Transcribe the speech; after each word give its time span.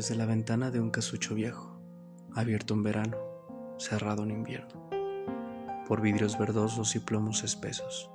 desde 0.00 0.14
la 0.14 0.24
ventana 0.24 0.70
de 0.70 0.80
un 0.80 0.88
casucho 0.88 1.34
viejo, 1.34 1.78
abierto 2.34 2.72
en 2.72 2.82
verano, 2.82 3.18
cerrado 3.76 4.22
en 4.22 4.30
invierno, 4.30 4.88
por 5.86 6.00
vidrios 6.00 6.38
verdosos 6.38 6.96
y 6.96 7.00
plomos 7.00 7.44
espesos. 7.44 8.10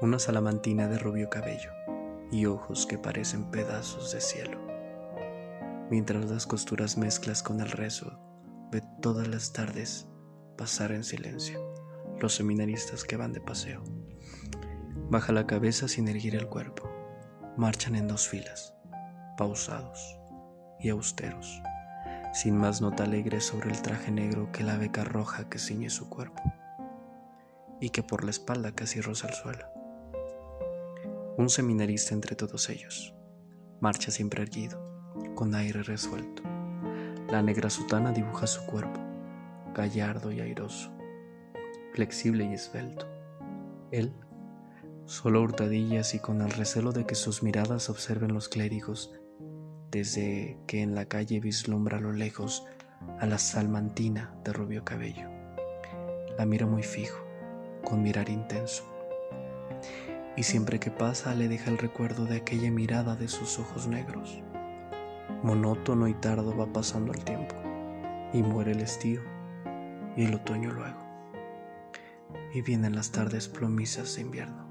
Una 0.00 0.20
salamantina 0.20 0.86
de 0.86 1.00
rubio 1.00 1.28
cabello 1.28 1.72
y 2.30 2.46
ojos 2.46 2.86
que 2.86 2.96
parecen 2.96 3.50
pedazos 3.50 4.12
de 4.12 4.20
cielo. 4.20 4.56
Mientras 5.90 6.30
las 6.30 6.46
costuras 6.46 6.96
mezclas 6.96 7.42
con 7.42 7.58
el 7.58 7.72
rezo, 7.72 8.20
ve 8.70 8.84
todas 9.00 9.26
las 9.26 9.52
tardes 9.52 10.06
pasar 10.56 10.92
en 10.92 11.02
silencio 11.02 11.60
los 12.20 12.36
seminaristas 12.36 13.02
que 13.02 13.16
van 13.16 13.32
de 13.32 13.40
paseo. 13.40 13.82
Baja 15.10 15.32
la 15.32 15.44
cabeza 15.44 15.88
sin 15.88 16.06
erguir 16.06 16.36
el 16.36 16.46
cuerpo. 16.46 16.88
Marchan 17.56 17.96
en 17.96 18.06
dos 18.06 18.28
filas, 18.28 18.76
pausados 19.36 20.21
y 20.82 20.90
austeros, 20.90 21.62
sin 22.32 22.56
más 22.56 22.80
nota 22.80 23.04
alegre 23.04 23.40
sobre 23.40 23.70
el 23.70 23.80
traje 23.82 24.10
negro 24.10 24.50
que 24.52 24.64
la 24.64 24.76
beca 24.76 25.04
roja 25.04 25.48
que 25.48 25.58
ciñe 25.58 25.90
su 25.90 26.08
cuerpo 26.08 26.42
y 27.80 27.90
que 27.90 28.02
por 28.02 28.24
la 28.24 28.30
espalda 28.30 28.72
casi 28.72 29.00
roza 29.00 29.28
el 29.28 29.34
suelo. 29.34 29.66
Un 31.36 31.48
seminarista 31.48 32.14
entre 32.14 32.36
todos 32.36 32.68
ellos, 32.68 33.14
marcha 33.80 34.10
siempre 34.10 34.42
erguido, 34.42 34.80
con 35.34 35.54
aire 35.54 35.82
resuelto. 35.82 36.42
La 37.30 37.42
negra 37.42 37.70
sutana 37.70 38.12
dibuja 38.12 38.46
su 38.46 38.64
cuerpo, 38.66 39.00
gallardo 39.74 40.30
y 40.30 40.40
airoso, 40.40 40.92
flexible 41.92 42.44
y 42.44 42.54
esbelto. 42.54 43.06
Él, 43.90 44.14
solo 45.06 45.42
hurtadillas 45.42 46.14
y 46.14 46.18
con 46.18 46.40
el 46.42 46.50
recelo 46.50 46.92
de 46.92 47.06
que 47.06 47.14
sus 47.14 47.42
miradas 47.42 47.90
observen 47.90 48.32
los 48.32 48.48
clérigos, 48.48 49.12
desde 49.92 50.56
que 50.66 50.80
en 50.80 50.94
la 50.94 51.04
calle 51.04 51.38
vislumbra 51.38 51.98
a 51.98 52.00
lo 52.00 52.12
lejos 52.12 52.64
a 53.20 53.26
la 53.26 53.36
salmantina 53.36 54.34
de 54.42 54.54
rubio 54.54 54.84
cabello. 54.84 55.28
La 56.38 56.46
mira 56.46 56.66
muy 56.66 56.82
fijo, 56.82 57.22
con 57.84 58.02
mirar 58.02 58.30
intenso. 58.30 58.84
Y 60.34 60.44
siempre 60.44 60.80
que 60.80 60.90
pasa 60.90 61.34
le 61.34 61.46
deja 61.46 61.70
el 61.70 61.76
recuerdo 61.76 62.24
de 62.24 62.38
aquella 62.38 62.70
mirada 62.70 63.16
de 63.16 63.28
sus 63.28 63.58
ojos 63.58 63.86
negros. 63.86 64.40
Monótono 65.42 66.08
y 66.08 66.14
tardo 66.14 66.56
va 66.56 66.72
pasando 66.72 67.12
el 67.12 67.22
tiempo, 67.22 67.54
y 68.32 68.42
muere 68.42 68.72
el 68.72 68.80
estío, 68.80 69.20
y 70.16 70.24
el 70.24 70.34
otoño 70.34 70.72
luego. 70.72 71.02
Y 72.54 72.62
vienen 72.62 72.94
las 72.94 73.12
tardes 73.12 73.46
plomizas 73.46 74.16
de 74.16 74.22
invierno. 74.22 74.66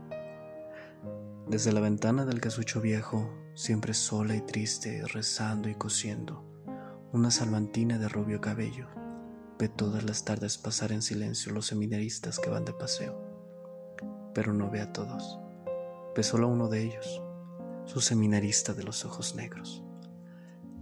Desde 1.48 1.72
la 1.74 1.80
ventana 1.80 2.26
del 2.26 2.42
casucho 2.42 2.82
viejo, 2.82 3.30
siempre 3.62 3.94
sola 3.94 4.36
y 4.36 4.42
triste, 4.42 5.04
rezando 5.06 5.70
y 5.70 5.76
cosiendo, 5.76 6.44
una 7.12 7.30
salmantina 7.30 8.00
de 8.00 8.10
rubio 8.10 8.42
cabello 8.42 8.88
ve 9.60 9.70
todas 9.70 10.04
las 10.04 10.26
tardes 10.26 10.58
pasar 10.58 10.92
en 10.92 11.04
silencio 11.04 11.54
los 11.54 11.68
seminaristas 11.68 12.40
que 12.40 12.50
van 12.50 12.66
de 12.66 12.74
paseo. 12.74 13.22
Pero 14.34 14.52
no 14.52 14.72
ve 14.72 14.82
a 14.82 14.92
todos, 14.92 15.40
ve 16.16 16.24
solo 16.24 16.48
a 16.48 16.50
uno 16.50 16.70
de 16.70 16.82
ellos, 16.82 17.22
su 17.86 18.02
seminarista 18.02 18.74
de 18.74 18.82
los 18.82 19.06
ojos 19.06 19.36
negros. 19.36 19.84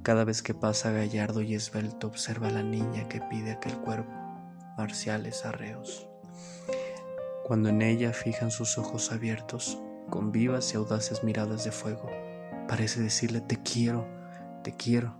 Cada 0.01 0.23
vez 0.23 0.41
que 0.41 0.53
pasa 0.53 0.93
gallardo 0.93 1.41
y 1.41 1.55
esbelto 1.55 2.07
observa 2.07 2.47
a 2.47 2.51
la 2.51 2.63
niña 2.63 3.09
que 3.09 3.19
pide 3.19 3.51
aquel 3.51 3.77
cuerpo, 3.79 4.13
marciales 4.77 5.43
arreos. 5.43 6.07
Cuando 7.43 7.67
en 7.67 7.81
ella 7.81 8.13
fijan 8.13 8.51
sus 8.51 8.77
ojos 8.77 9.11
abiertos, 9.11 9.77
con 10.09 10.31
vivas 10.31 10.73
y 10.73 10.77
audaces 10.77 11.25
miradas 11.25 11.65
de 11.65 11.73
fuego. 11.73 12.09
Parece 12.69 13.01
decirle, 13.01 13.41
te 13.41 13.63
quiero, 13.63 14.05
te 14.63 14.75
quiero. 14.75 15.15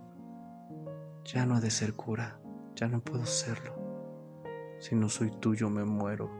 Ya 1.24 1.44
no 1.46 1.56
ha 1.56 1.60
de 1.60 1.72
ser 1.72 1.94
cura, 1.94 2.38
ya 2.76 2.86
no 2.86 3.00
puedo 3.00 3.26
serlo. 3.26 3.74
Si 4.78 4.94
no 4.94 5.08
soy 5.08 5.32
tuyo, 5.32 5.68
me 5.68 5.84
muero, 5.84 6.30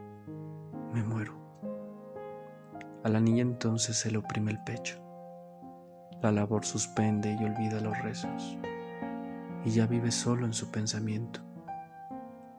me 0.95 1.03
muero. 1.03 1.35
A 3.03 3.09
la 3.09 3.19
niña 3.19 3.43
entonces 3.43 3.97
se 3.97 4.13
le 4.13 4.19
oprime 4.19 4.53
el 4.53 4.63
pecho. 4.63 5.03
La 6.23 6.31
labor 6.31 6.65
suspende 6.65 7.37
y 7.41 7.45
olvida 7.45 7.81
los 7.81 8.01
rezos. 8.03 8.57
Y 9.65 9.71
ya 9.71 9.89
vive 9.89 10.13
solo 10.13 10.47
en 10.47 10.53
su 10.53 10.71
pensamiento, 10.71 11.41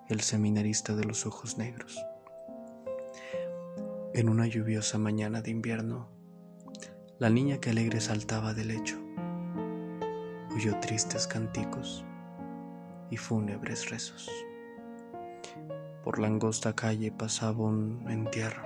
el 0.09 0.19
seminarista 0.19 0.93
de 0.93 1.05
los 1.05 1.25
ojos 1.25 1.57
negros. 1.57 2.05
En 4.13 4.27
una 4.27 4.45
lluviosa 4.45 4.97
mañana 4.97 5.41
de 5.41 5.51
invierno, 5.51 6.09
la 7.21 7.29
niña 7.29 7.59
que 7.59 7.69
alegre 7.69 8.01
saltaba 8.01 8.55
del 8.55 8.69
lecho 8.69 8.97
oyó 10.55 10.79
tristes 10.79 11.27
canticos 11.27 12.03
y 13.11 13.17
fúnebres 13.17 13.91
rezos. 13.91 14.27
Por 16.03 16.17
la 16.17 16.25
angosta 16.25 16.73
calle 16.73 17.11
pasaba 17.11 17.63
un 17.63 18.07
entierro. 18.09 18.63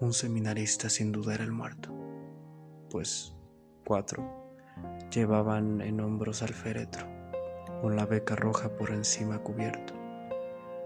Un 0.00 0.14
seminarista 0.14 0.88
sin 0.88 1.12
duda 1.12 1.34
era 1.34 1.44
el 1.44 1.52
muerto, 1.52 1.90
pues 2.88 3.36
cuatro 3.84 4.24
llevaban 5.10 5.82
en 5.82 6.00
hombros 6.00 6.42
al 6.42 6.54
féretro, 6.54 7.06
con 7.82 7.96
la 7.96 8.06
beca 8.06 8.34
roja 8.34 8.70
por 8.70 8.92
encima 8.92 9.40
cubierto, 9.40 9.92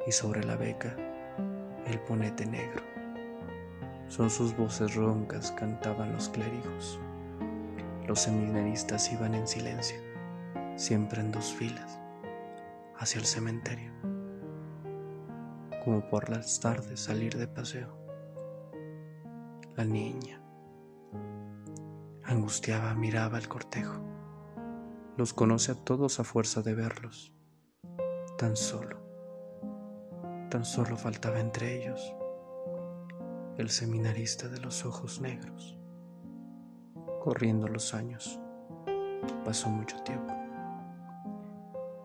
y 0.04 0.10
sobre 0.10 0.42
la 0.42 0.56
beca 0.56 0.96
el 1.86 2.00
ponete 2.00 2.44
negro. 2.44 2.97
Son 4.08 4.30
sus 4.30 4.56
voces 4.56 4.94
roncas, 4.94 5.52
cantaban 5.52 6.12
los 6.12 6.28
clérigos. 6.28 6.98
Los 8.06 8.20
seminaristas 8.20 9.12
iban 9.12 9.34
en 9.34 9.46
silencio, 9.46 9.98
siempre 10.76 11.20
en 11.20 11.30
dos 11.30 11.52
filas, 11.52 12.00
hacia 12.96 13.20
el 13.20 13.26
cementerio, 13.26 13.92
como 15.84 16.08
por 16.08 16.30
las 16.30 16.58
tardes 16.58 17.00
salir 17.00 17.36
de 17.36 17.46
paseo. 17.46 17.96
La 19.76 19.84
niña, 19.84 20.42
angustiaba, 22.24 22.94
miraba 22.94 23.38
el 23.38 23.48
cortejo. 23.48 24.02
Los 25.16 25.34
conoce 25.34 25.72
a 25.72 25.74
todos 25.74 26.18
a 26.18 26.24
fuerza 26.24 26.62
de 26.62 26.74
verlos, 26.74 27.32
tan 28.38 28.56
solo 28.56 29.08
Tan 30.50 30.64
solo 30.64 30.96
faltaba 30.96 31.40
entre 31.40 31.82
ellos 31.82 32.14
el 33.58 33.70
seminarista 33.70 34.48
de 34.48 34.60
los 34.60 34.86
ojos 34.86 35.20
negros. 35.20 35.76
Corriendo 37.20 37.68
los 37.68 37.92
años, 37.92 38.38
pasó 39.44 39.68
mucho 39.68 40.00
tiempo. 40.04 40.32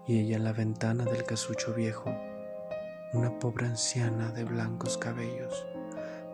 Y 0.07 0.19
ella 0.19 0.35
en 0.37 0.43
la 0.43 0.51
ventana 0.51 1.05
del 1.05 1.23
casucho 1.23 1.73
viejo, 1.73 2.13
una 3.13 3.37
pobre 3.39 3.67
anciana 3.67 4.31
de 4.31 4.43
blancos 4.43 4.97
cabellos, 4.97 5.65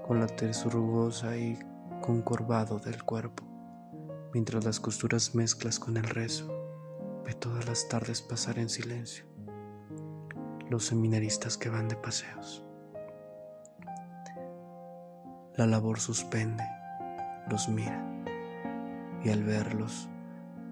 con 0.07 0.19
la 0.19 0.27
tez 0.27 0.65
rugosa 0.65 1.37
y 1.37 1.59
concorvado 2.01 2.79
del 2.79 3.03
cuerpo, 3.03 3.43
mientras 4.33 4.63
las 4.63 4.79
costuras 4.79 5.35
mezclas 5.35 5.79
con 5.79 5.97
el 5.97 6.05
rezo, 6.05 6.47
ve 7.25 7.33
todas 7.33 7.67
las 7.67 7.87
tardes 7.89 8.21
pasar 8.21 8.57
en 8.57 8.69
silencio 8.69 9.29
los 10.69 10.85
seminaristas 10.85 11.57
que 11.57 11.69
van 11.69 11.87
de 11.87 11.95
paseos. 11.95 12.63
La 15.59 15.67
labor 15.67 15.99
suspende, 15.99 16.63
los 17.49 17.67
mira 17.67 18.01
y 19.25 19.29
al 19.29 19.43
verlos, 19.43 20.07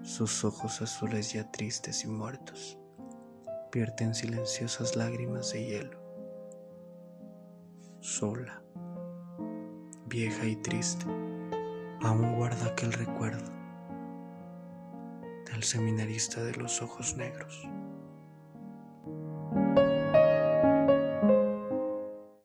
sus 0.00 0.46
ojos 0.46 0.80
azules 0.80 1.30
ya 1.30 1.50
tristes 1.50 2.04
y 2.04 2.08
muertos, 2.08 2.78
vierten 3.70 4.14
silenciosas 4.14 4.96
lágrimas 4.96 5.52
de 5.52 5.66
hielo. 5.66 6.00
Sola, 8.00 8.62
vieja 10.06 10.46
y 10.46 10.56
triste, 10.56 11.04
aún 12.00 12.36
guarda 12.36 12.68
aquel 12.68 12.94
recuerdo 12.94 13.52
del 15.52 15.64
seminarista 15.64 16.42
de 16.42 16.54
los 16.54 16.80
ojos 16.80 17.14
negros. 17.14 17.68